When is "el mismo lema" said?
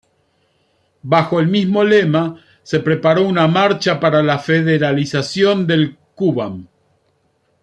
1.39-2.41